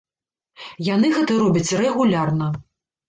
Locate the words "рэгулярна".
1.85-2.51